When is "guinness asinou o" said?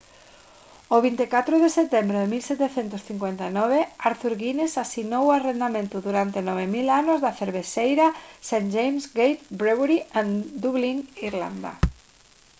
4.41-5.35